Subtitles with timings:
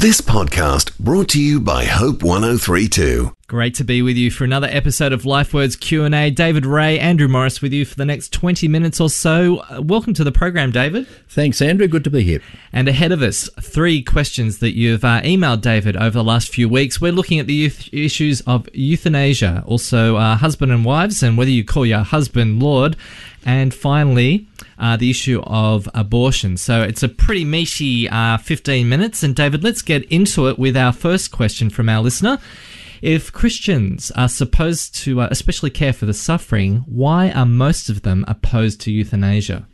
[0.00, 3.36] This podcast brought to you by Hope 1032.
[3.48, 6.30] Great to be with you for another episode of LifeWords Q&A.
[6.30, 9.58] David Ray, Andrew Morris with you for the next 20 minutes or so.
[9.58, 11.06] Uh, welcome to the program, David.
[11.28, 11.86] Thanks, Andrew.
[11.86, 12.40] Good to be here.
[12.72, 16.66] And ahead of us, three questions that you've uh, emailed David over the last few
[16.66, 16.98] weeks.
[16.98, 21.50] We're looking at the youth issues of euthanasia, also uh, husband and wives, and whether
[21.50, 22.96] you call your husband Lord.
[23.44, 24.46] And finally,
[24.78, 26.56] uh, the issue of abortion.
[26.56, 29.22] So it's a pretty meaty uh, 15 minutes.
[29.22, 32.38] And David, let's get into it with our first question from our listener.
[33.02, 38.02] If Christians are supposed to uh, especially care for the suffering, why are most of
[38.02, 39.66] them opposed to euthanasia?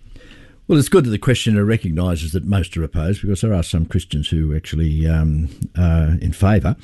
[0.69, 3.87] Well, it's good that the questioner recognises that most are opposed because there are some
[3.87, 6.75] Christians who actually um, are in favour.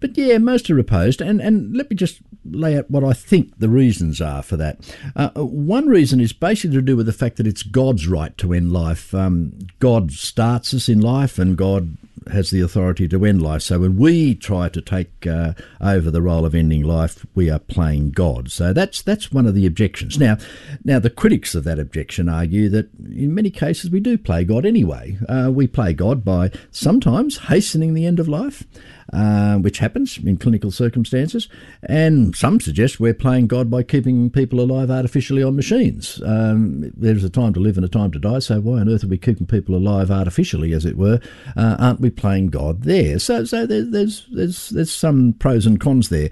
[0.00, 1.20] But yeah, most are opposed.
[1.20, 4.78] And, and let me just lay out what I think the reasons are for that.
[5.14, 8.52] Uh, one reason is basically to do with the fact that it's God's right to
[8.52, 9.14] end life.
[9.14, 11.96] Um, God starts us in life and God
[12.30, 13.62] has the authority to end life.
[13.62, 17.58] So when we try to take uh, over the role of ending life, we are
[17.58, 18.50] playing God.
[18.50, 20.18] So that's that's one of the objections.
[20.18, 20.36] Now,
[20.84, 24.66] now the critics of that objection argue that in many cases we do play God
[24.66, 25.18] anyway.
[25.28, 28.64] Uh, we play God by sometimes hastening the end of life
[29.12, 31.48] uh, which happens in clinical circumstances.
[31.82, 36.20] And some suggest we're playing God by keeping people alive artificially on machines.
[36.24, 39.04] Um, there's a time to live and a time to die, so why on earth
[39.04, 41.20] are we keeping people alive artificially, as it were?
[41.56, 43.18] Uh, aren't we playing God there?
[43.18, 46.30] So, so there, there's there's there's some pros and cons there.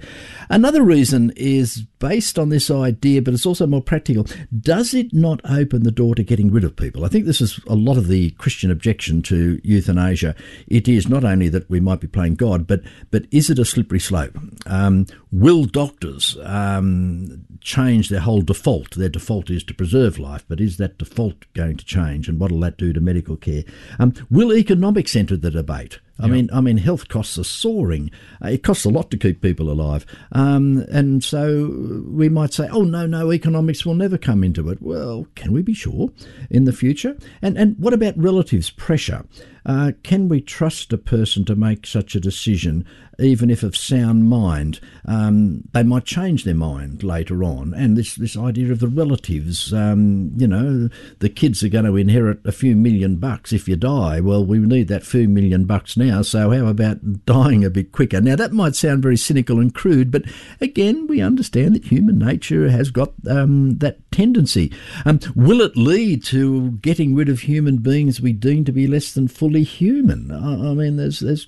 [0.49, 4.27] Another reason is based on this idea, but it's also more practical.
[4.59, 7.03] Does it not open the door to getting rid of people?
[7.03, 10.35] I think this is a lot of the Christian objection to euthanasia.
[10.67, 13.65] It is not only that we might be playing God, but but is it a
[13.65, 14.37] slippery slope?
[14.67, 18.95] Um, will doctors um, change their whole default?
[18.95, 22.51] Their default is to preserve life, but is that default going to change, and what
[22.51, 23.63] will that do to medical care?
[23.99, 25.99] Um, will economics enter the debate?
[26.17, 26.31] I yep.
[26.31, 28.09] mean, I mean, health costs are soaring.
[28.41, 32.69] Uh, it costs a lot to keep people alive, um, and so we might say,
[32.71, 36.11] "Oh no, no, economics will never come into it." Well, can we be sure
[36.49, 37.17] in the future?
[37.41, 39.25] And and what about relatives' pressure?
[39.65, 42.85] Uh, can we trust a person to make such a decision,
[43.17, 44.79] even if of sound mind?
[45.05, 47.73] Um, they might change their mind later on.
[47.73, 50.89] And this, this idea of the relatives, um, you know,
[51.19, 54.19] the kids are going to inherit a few million bucks if you die.
[54.19, 58.21] Well, we need that few million bucks now, so how about dying a bit quicker?
[58.21, 60.23] Now, that might sound very cynical and crude, but
[60.61, 64.71] again, we understand that human nature has got um, that tendency.
[65.05, 69.13] Um, will it lead to getting rid of human beings we deem to be less
[69.13, 70.31] than fully human?
[70.31, 71.47] I, I mean, there's there's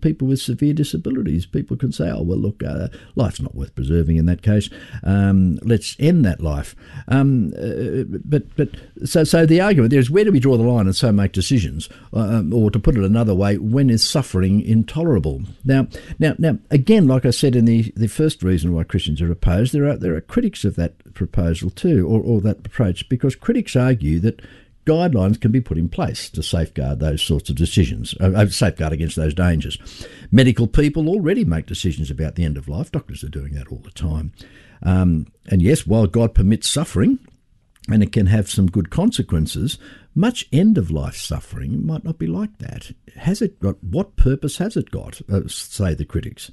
[0.00, 1.46] people with severe disabilities.
[1.46, 4.68] People can say, "Oh, well, look, uh, life's not worth preserving in that case.
[5.02, 6.74] Um, let's end that life."
[7.08, 8.70] Um, uh, but but
[9.04, 11.32] so so the argument there is where do we draw the line and so make
[11.32, 15.42] decisions, uh, or to put it another way, when is suffering intolerable?
[15.64, 15.88] Now
[16.18, 19.72] now now again, like I said in the the first reason why Christians are opposed,
[19.72, 23.74] there are there are critics of that proposal too, or, or that approach, because critics
[23.76, 24.42] argue that
[24.86, 28.92] guidelines can be put in place to safeguard those sorts of decisions, uh, uh, safeguard
[28.92, 29.78] against those dangers.
[30.30, 32.90] Medical people already make decisions about the end of life.
[32.90, 34.32] Doctors are doing that all the time.
[34.82, 37.18] Um, and yes, while God permits suffering,
[37.88, 39.78] and it can have some good consequences,
[40.14, 42.92] much end of life suffering might not be like that.
[43.16, 45.20] Has it got what purpose has it got?
[45.30, 46.50] Uh, say the critics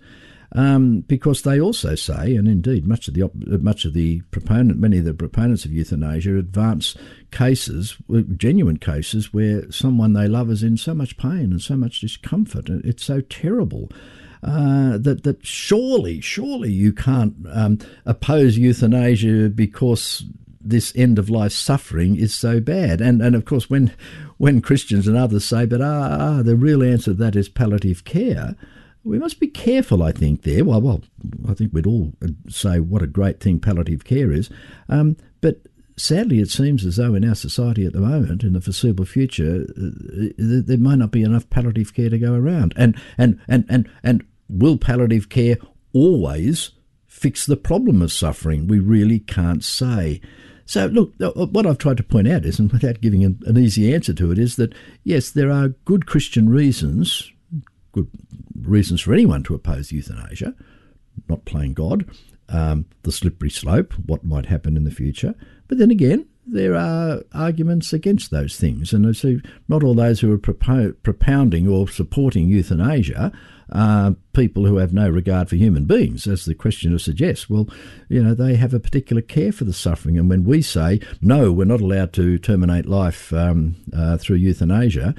[0.55, 4.99] um, because they also say, and indeed much of the much of the proponent, many
[4.99, 6.95] of the proponents of euthanasia advance
[7.31, 7.97] cases,
[8.37, 12.69] genuine cases, where someone they love is in so much pain and so much discomfort.
[12.69, 13.89] and It's so terrible.
[14.43, 20.25] Uh, that that surely, surely you can't um, oppose euthanasia because
[20.59, 23.01] this end of life suffering is so bad.
[23.01, 23.91] And and of course, when
[24.37, 28.03] when Christians and others say, but ah, ah the real answer to that is palliative
[28.03, 28.55] care
[29.03, 30.63] we must be careful, I think, there.
[30.63, 31.01] Well, well,
[31.47, 32.13] I think we'd all
[32.49, 34.49] say what a great thing palliative care is.
[34.87, 35.61] Um, but
[35.97, 39.65] sadly, it seems as though in our society at the moment, in the foreseeable future,
[39.69, 42.73] uh, there may not be enough palliative care to go around.
[42.77, 45.57] And, and, and, and, and will palliative care
[45.91, 46.71] always
[47.05, 48.67] fix the problem of suffering?
[48.67, 50.21] We really can't say.
[50.65, 53.57] So, look, uh, uh, what I've tried to point out is, and without giving an
[53.57, 54.73] easy answer to it, is that
[55.03, 57.32] yes, there are good Christian reasons
[57.93, 58.09] good
[58.61, 60.53] reasons for anyone to oppose euthanasia,
[61.29, 62.05] not playing God,
[62.49, 65.33] um, the slippery slope, what might happen in the future.
[65.67, 68.91] But then again, there are arguments against those things.
[68.91, 69.37] And so
[69.69, 73.31] not all those who are propo- propounding or supporting euthanasia
[73.71, 77.49] are people who have no regard for human beings, as the questioner suggests.
[77.49, 77.69] Well,
[78.09, 80.17] you know, they have a particular care for the suffering.
[80.17, 85.15] And when we say, no, we're not allowed to terminate life um, uh, through euthanasia,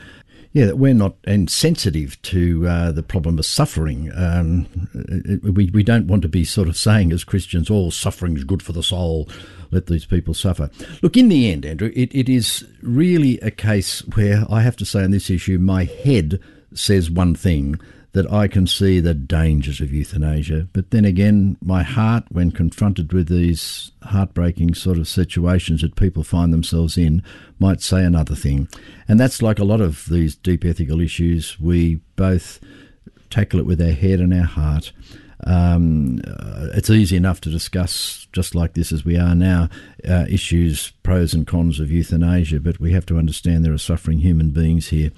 [0.54, 4.12] Yeah, that we're not insensitive to uh, the problem of suffering.
[4.14, 7.90] Um, it, we, we don't want to be sort of saying as Christians, all oh,
[7.90, 9.28] suffering is good for the soul,
[9.72, 10.70] let these people suffer.
[11.02, 14.84] Look, in the end, Andrew, it, it is really a case where I have to
[14.84, 16.38] say on this issue, my head
[16.72, 17.80] says one thing
[18.14, 20.68] that I can see the dangers of euthanasia.
[20.72, 26.22] But then again, my heart, when confronted with these heartbreaking sort of situations that people
[26.22, 27.24] find themselves in,
[27.58, 28.68] might say another thing.
[29.08, 31.58] And that's like a lot of these deep ethical issues.
[31.58, 32.60] We both
[33.30, 34.92] tackle it with our head and our heart.
[35.46, 39.68] Um, uh, it's easy enough to discuss, just like this as we are now,
[40.08, 44.18] uh, issues, pros and cons of euthanasia, but we have to understand there are suffering
[44.18, 45.10] human beings here.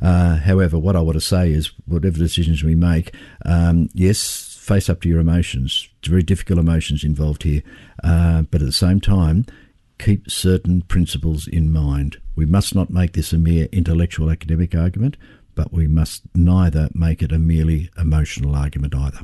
[0.00, 3.14] Uh, however, what I want to say is, whatever decisions we make,
[3.44, 5.88] um, yes, face up to your emotions.
[5.98, 7.62] It's very difficult emotions involved here,
[8.04, 9.46] uh, but at the same time,
[9.98, 12.18] keep certain principles in mind.
[12.36, 15.16] We must not make this a mere intellectual academic argument,
[15.54, 19.20] but we must neither make it a merely emotional argument either.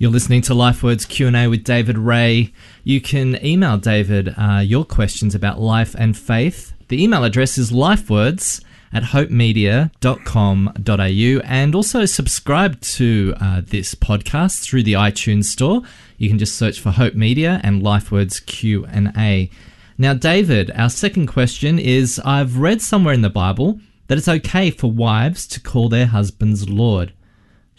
[0.00, 2.54] You're listening to LifeWords Q&A with David Ray.
[2.84, 6.72] You can email David uh, your questions about life and faith.
[6.88, 8.64] The email address is lifewords
[8.94, 15.82] at hopemedia.com.au and also subscribe to uh, this podcast through the iTunes store.
[16.16, 19.50] You can just search for Hope Media and LifeWords Q&A.
[19.98, 24.70] Now, David, our second question is I've read somewhere in the Bible that it's okay
[24.70, 27.12] for wives to call their husbands Lord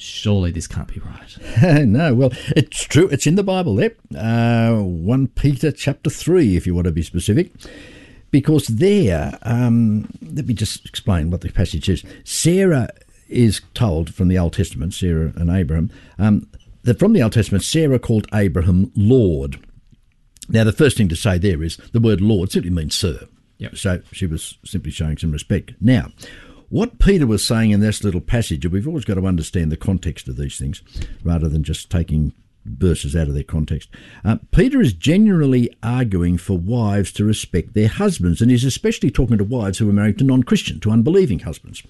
[0.01, 1.85] surely this can't be right.
[1.85, 3.07] no, well, it's true.
[3.09, 3.95] It's in the Bible there.
[4.15, 7.51] Uh, 1 Peter chapter 3, if you want to be specific.
[8.31, 12.03] Because there, um, let me just explain what the passage is.
[12.23, 12.89] Sarah
[13.27, 16.47] is told from the Old Testament, Sarah and Abraham, um,
[16.83, 19.59] that from the Old Testament, Sarah called Abraham Lord.
[20.49, 23.27] Now, the first thing to say there is the word Lord simply means sir.
[23.59, 23.77] Yep.
[23.77, 25.73] So she was simply showing some respect.
[25.79, 26.07] Now,
[26.71, 30.27] what Peter was saying in this little passage, we've always got to understand the context
[30.29, 30.81] of these things
[31.23, 32.33] rather than just taking
[32.63, 33.89] verses out of their context.
[34.23, 39.37] Uh, Peter is genuinely arguing for wives to respect their husbands, and he's especially talking
[39.37, 41.83] to wives who are married to non Christian, to unbelieving husbands.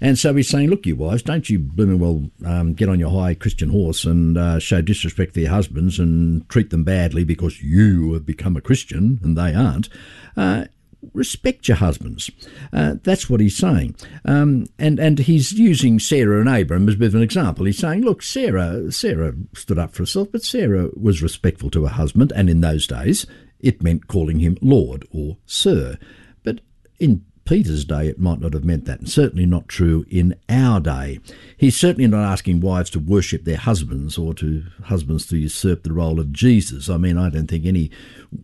[0.00, 3.10] And so he's saying, Look, you wives, don't you blooming well um, get on your
[3.10, 7.62] high Christian horse and uh, show disrespect to your husbands and treat them badly because
[7.62, 9.88] you have become a Christian and they aren't.
[10.36, 10.64] Uh,
[11.12, 12.30] respect your husbands.
[12.72, 13.94] Uh, that's what he's saying.
[14.24, 17.66] Um, and, and he's using Sarah and Abram as a bit of an example.
[17.66, 21.92] He's saying, look, Sarah, Sarah stood up for herself, but Sarah was respectful to her
[21.92, 23.26] husband, and in those days
[23.60, 25.98] it meant calling him Lord or Sir.
[26.42, 26.60] But
[26.98, 30.80] in Peter's day, it might not have meant that, and certainly not true in our
[30.80, 31.20] day.
[31.56, 35.92] He's certainly not asking wives to worship their husbands or to husbands to usurp the
[35.92, 36.88] role of Jesus.
[36.88, 37.90] I mean, I don't think any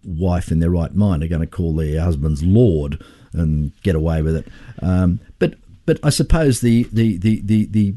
[0.04, 3.02] wife in their right mind are going to call their husbands Lord
[3.32, 4.48] and get away with it.
[4.82, 5.54] Um, but
[5.86, 7.94] but I suppose the the, the, the, the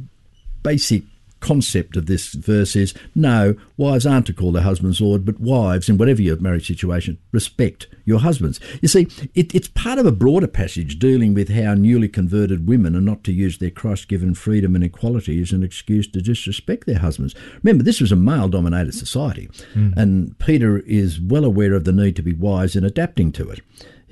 [0.63, 1.03] basic
[1.43, 5.89] concept of this verse is no, wives aren't to call their husbands Lord, but wives,
[5.89, 8.61] in whatever your marriage situation, respect your husbands.
[8.81, 12.95] You see, it, it's part of a broader passage dealing with how newly converted women
[12.95, 16.87] are not to use their Christ given freedom and equality as an excuse to disrespect
[16.87, 17.35] their husbands.
[17.61, 19.93] Remember, this was a male dominated society, mm.
[19.97, 23.59] and Peter is well aware of the need to be wise in adapting to it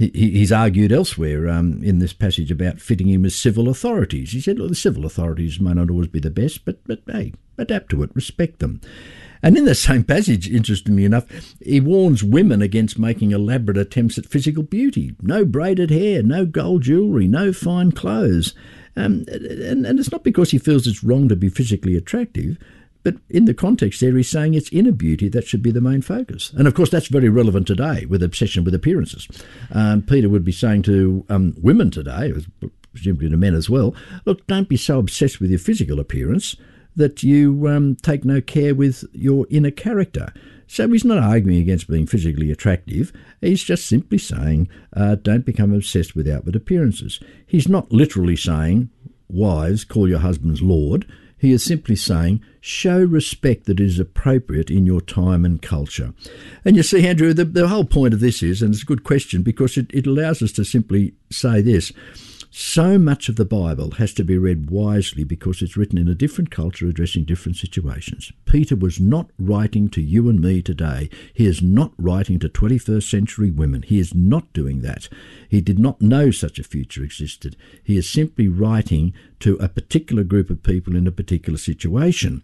[0.09, 4.31] he, he's argued elsewhere um, in this passage about fitting in with civil authorities.
[4.31, 7.33] He said, look, the civil authorities may not always be the best, but, but hey,
[7.57, 8.81] adapt to it, respect them.
[9.43, 11.25] And in the same passage, interestingly enough,
[11.63, 15.15] he warns women against making elaborate attempts at physical beauty.
[15.21, 18.53] No braided hair, no gold jewellery, no fine clothes.
[18.95, 22.57] Um, and, and it's not because he feels it's wrong to be physically attractive,
[23.03, 26.01] but in the context there, he's saying it's inner beauty that should be the main
[26.01, 26.51] focus.
[26.55, 29.27] And of course, that's very relevant today with obsession with appearances.
[29.71, 32.33] Um, Peter would be saying to um, women today,
[32.93, 36.55] presumably to men as well, look, don't be so obsessed with your physical appearance
[36.95, 40.33] that you um, take no care with your inner character.
[40.67, 43.11] So he's not arguing against being physically attractive.
[43.41, 47.19] He's just simply saying, uh, don't become obsessed with outward appearances.
[47.45, 48.89] He's not literally saying,
[49.27, 51.11] wives, call your husbands Lord.
[51.41, 56.13] He is simply saying, show respect that is appropriate in your time and culture.
[56.63, 59.03] And you see, Andrew, the, the whole point of this is, and it's a good
[59.03, 61.91] question because it, it allows us to simply say this
[62.53, 66.13] so much of the Bible has to be read wisely because it's written in a
[66.13, 68.33] different culture addressing different situations.
[68.43, 71.09] Peter was not writing to you and me today.
[71.33, 73.83] He is not writing to 21st century women.
[73.83, 75.07] He is not doing that.
[75.47, 77.55] He did not know such a future existed.
[77.85, 82.43] He is simply writing to a particular group of people in a particular situation.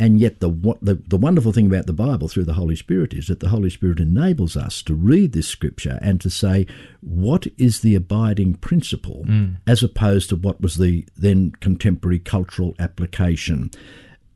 [0.00, 0.48] And yet, the,
[0.80, 3.68] the, the wonderful thing about the Bible through the Holy Spirit is that the Holy
[3.68, 6.66] Spirit enables us to read this scripture and to say,
[7.02, 9.58] what is the abiding principle, mm.
[9.66, 13.70] as opposed to what was the then contemporary cultural application.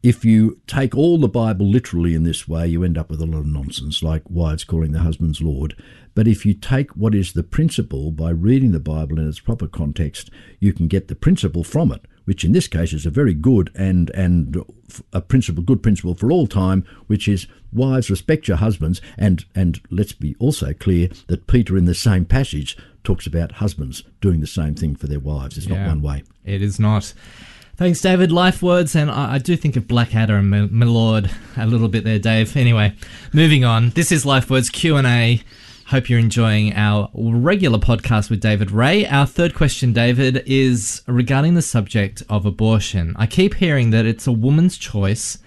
[0.03, 3.27] If you take all the Bible literally in this way, you end up with a
[3.27, 5.75] lot of nonsense, like wives calling the husbands Lord.
[6.15, 9.67] But if you take what is the principle by reading the Bible in its proper
[9.67, 10.29] context,
[10.61, 13.71] you can get the principle from it which in this case is a very good
[13.75, 14.63] and and
[15.13, 19.81] a principle, good principle for all time, which is wives respect your husbands, and and
[19.91, 24.47] let's be also clear that Peter in the same passage talks about husbands doing the
[24.47, 25.59] same thing for their wives.
[25.59, 26.23] It's yeah, not one way.
[26.45, 27.13] It is not.
[27.77, 28.31] Thanks, David.
[28.31, 32.05] Life words, and I, I do think of Blackadder and my Lord a little bit
[32.05, 32.57] there, Dave.
[32.57, 32.95] Anyway,
[33.33, 33.91] moving on.
[33.91, 35.43] This is Life Words Q and A.
[35.95, 39.07] Hope you're enjoying our regular podcast with David Ray.
[39.07, 43.15] Our third question, David, is regarding the subject of abortion.
[43.17, 45.39] I keep hearing that it's a woman's choice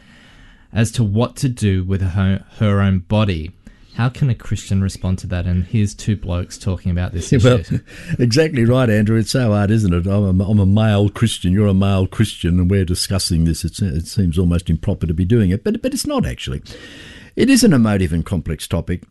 [0.71, 3.51] as to what to do with her, her own body.
[3.95, 5.45] How can a Christian respond to that?
[5.45, 7.45] And here's two blokes talking about this issue.
[7.49, 7.81] Well,
[8.17, 9.19] exactly right, Andrew.
[9.19, 10.07] It's so hard, isn't it?
[10.07, 11.51] I'm a, I'm a male Christian.
[11.51, 13.65] You're a male Christian, and we're discussing this.
[13.65, 16.61] It's, it seems almost improper to be doing it, but but it's not actually.
[17.37, 19.03] It is an emotive and complex topic,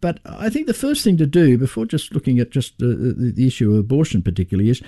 [0.00, 3.46] but I think the first thing to do before just looking at just the, the
[3.46, 4.82] issue of abortion particularly is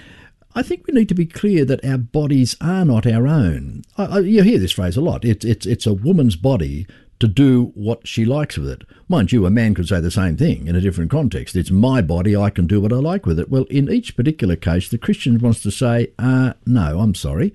[0.57, 3.85] I think we need to be clear that our bodies are not our own.
[3.97, 5.25] I, I, you hear this phrase a lot.
[5.25, 6.89] It's it's it's a woman's body
[7.21, 8.83] to do what she likes with it.
[9.09, 11.55] Mind you, a man could say the same thing in a different context.
[11.55, 13.49] It's my body, I can do what I like with it.
[13.49, 17.55] Well, in each particular case, the Christian wants to say, uh, no, I'm sorry.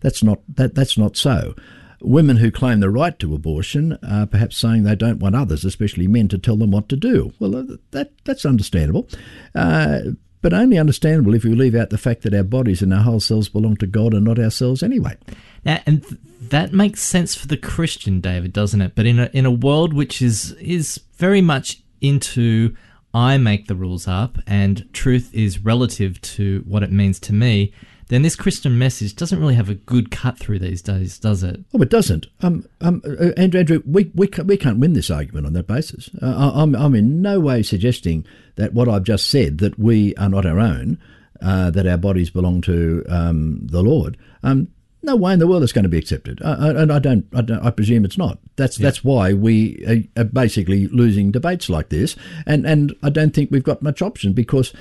[0.00, 1.54] That's not that that's not so.
[2.02, 6.08] Women who claim the right to abortion are perhaps saying they don't want others, especially
[6.08, 7.32] men, to tell them what to do.
[7.38, 9.08] Well, uh, that that's understandable.
[9.54, 10.00] Uh,
[10.42, 13.20] but only understandable if we leave out the fact that our bodies and our whole
[13.20, 15.16] selves belong to God and not ourselves anyway.
[15.64, 18.94] Now, and th- that makes sense for the Christian, David, doesn't it?
[18.94, 22.74] But in a in a world which is is very much into
[23.12, 27.72] I make the rules up and truth is relative to what it means to me,
[28.10, 31.60] then this Christian message doesn't really have a good cut through these days, does it?
[31.72, 32.26] Oh, it doesn't.
[32.42, 36.10] Um, um, uh, Andrew, Andrew, we, we, we can't win this argument on that basis.
[36.20, 38.26] Uh, I'm, I'm in no way suggesting
[38.56, 40.98] that what I've just said, that we are not our own,
[41.40, 44.16] uh, that our bodies belong to um, the Lord.
[44.42, 44.68] Um,
[45.02, 47.26] no way in the world it's going to be accepted, uh, uh and I don't,
[47.34, 47.64] I don't.
[47.64, 48.38] I presume it's not.
[48.56, 48.84] That's yeah.
[48.84, 53.64] that's why we are basically losing debates like this, and and I don't think we've
[53.64, 54.74] got much option because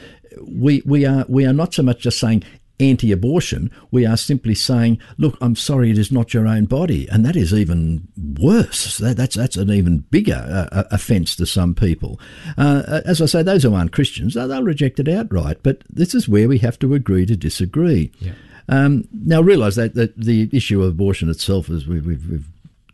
[0.45, 2.43] we we are we are not so much just saying
[2.79, 7.07] anti abortion, we are simply saying, look, I'm sorry, it is not your own body.
[7.09, 8.07] And that is even
[8.39, 8.97] worse.
[8.97, 12.19] That, that's, that's an even bigger uh, uh offence to some people.
[12.57, 15.57] Uh, as I say, those who aren't Christians, they'll reject it outright.
[15.63, 18.11] But this is where we have to agree to disagree.
[18.19, 18.33] Yeah.
[18.67, 22.47] Um, now, realise that, that the issue of abortion itself, as we've, we've, we've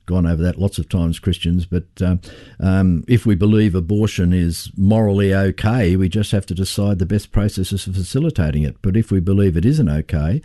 [0.05, 1.65] gone over that lots of times, Christians.
[1.65, 2.21] But um,
[2.59, 7.31] um, if we believe abortion is morally okay, we just have to decide the best
[7.31, 8.77] processes for facilitating it.
[8.81, 10.41] But if we believe it isn't okay,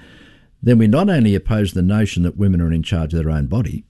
[0.63, 3.47] then we not only oppose the notion that women are in charge of their own
[3.47, 3.85] body,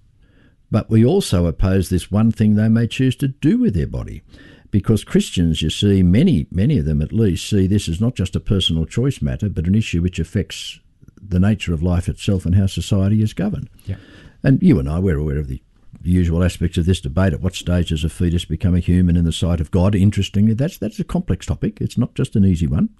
[0.70, 4.22] but we also oppose this one thing they may choose to do with their body.
[4.70, 8.36] Because Christians, you see, many, many of them at least, see this as not just
[8.36, 10.78] a personal choice matter, but an issue which affects
[11.20, 13.68] the nature of life itself and how society is governed.
[13.84, 13.96] Yeah.
[14.42, 15.62] And you and I, we're aware of the
[16.02, 17.32] usual aspects of this debate.
[17.32, 19.94] At what stage does a fetus become a human in the sight of God?
[19.94, 21.80] Interestingly, that's that's a complex topic.
[21.80, 22.90] It's not just an easy one.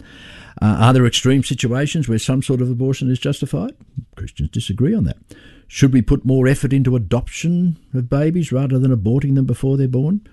[0.60, 3.74] Uh, are there extreme situations where some sort of abortion is justified?
[4.16, 5.16] Christians disagree on that.
[5.68, 9.88] Should we put more effort into adoption of babies rather than aborting them before they're
[9.88, 10.26] born?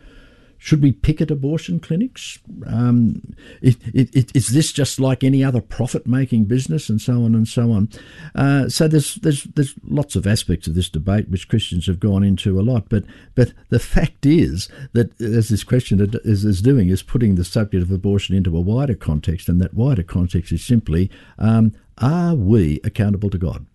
[0.60, 2.40] Should we picket abortion clinics?
[2.66, 7.36] Um, it, it, it, is this just like any other profit-making business, and so on
[7.36, 7.90] and so on?
[8.34, 12.24] Uh, so there's there's there's lots of aspects of this debate which Christians have gone
[12.24, 12.90] into a lot.
[12.90, 13.04] But
[13.36, 17.84] but the fact is that as this question is, is doing is putting the subject
[17.84, 22.82] of abortion into a wider context, and that wider context is simply: um, Are we
[22.84, 23.68] accountable to God?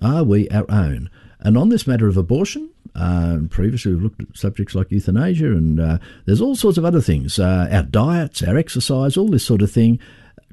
[0.00, 1.10] Are we our own?
[1.40, 5.80] And on this matter of abortion, uh, previously, we've looked at subjects like euthanasia, and
[5.80, 9.62] uh, there's all sorts of other things uh, our diets, our exercise, all this sort
[9.62, 9.98] of thing.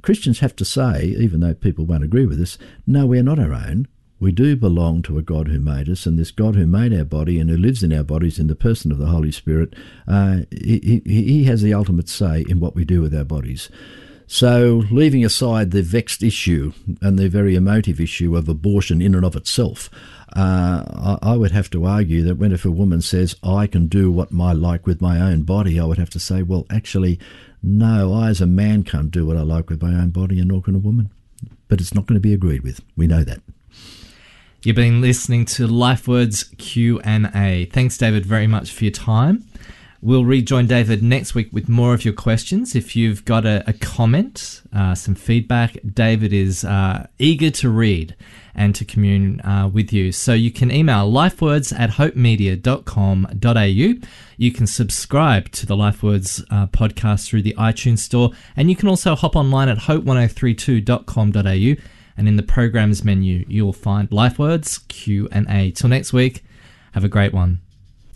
[0.01, 3.53] Christians have to say, even though people won't agree with us, no, we're not our
[3.53, 3.87] own.
[4.21, 7.05] We do belong to a God who made us, and this God who made our
[7.05, 9.73] body and who lives in our bodies in the person of the Holy Spirit,
[10.07, 13.69] uh, he, he has the ultimate say in what we do with our bodies.
[14.31, 19.25] So, leaving aside the vexed issue and the very emotive issue of abortion in and
[19.25, 19.89] of itself,
[20.35, 24.11] uh, I, would have to argue that when if a woman says, I can do
[24.11, 27.19] what I like with my own body, I would have to say, well, actually,
[27.63, 30.49] no, I as a man can't do what I like with my own body, and
[30.49, 31.09] nor can a woman.
[31.67, 32.81] But it's not going to be agreed with.
[32.95, 33.41] We know that.
[34.61, 37.65] You've been listening to LifeWords Q&A.
[37.65, 39.48] Thanks, David, very much for your time.
[40.01, 42.73] We'll rejoin David next week with more of your questions.
[42.73, 48.15] If you've got a, a comment, uh, some feedback, David is uh, eager to read
[48.55, 50.13] and to commune uh, with you.
[50.13, 54.07] So you can email lifewords at hopemedia.com.au.
[54.37, 58.87] You can subscribe to the Lifewords uh, podcast through the iTunes store, and you can
[58.87, 61.83] also hop online at hope1032.com.au.
[62.17, 65.71] And in the programs menu, you'll find Lifewords Q&A.
[65.71, 66.45] Till next week,
[66.93, 67.59] have a great one.